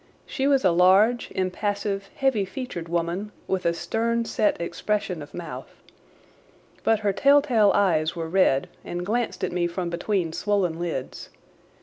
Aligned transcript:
She 0.25 0.47
was 0.47 0.65
a 0.65 0.71
large, 0.71 1.29
impassive, 1.35 2.09
heavy 2.15 2.43
featured 2.43 2.89
woman 2.89 3.31
with 3.45 3.67
a 3.67 3.73
stern 3.75 4.25
set 4.25 4.59
expression 4.59 5.21
of 5.21 5.31
mouth. 5.31 5.69
But 6.83 7.01
her 7.01 7.13
telltale 7.13 7.71
eyes 7.75 8.15
were 8.15 8.27
red 8.27 8.67
and 8.83 9.05
glanced 9.05 9.43
at 9.43 9.51
me 9.51 9.67
from 9.67 9.91
between 9.91 10.33
swollen 10.33 10.79
lids. 10.79 11.29